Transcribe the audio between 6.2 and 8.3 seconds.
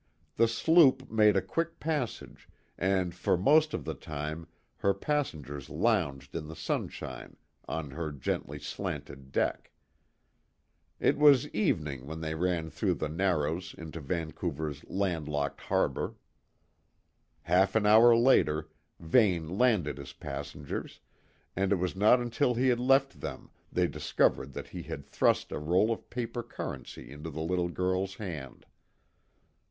in the sunshine on her